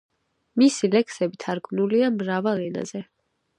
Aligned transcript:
მისი 0.61 0.89
ლექსები 0.95 1.39
თარგმნილია 1.45 2.11
მრავალ 2.17 2.65
ენაზე. 2.69 3.07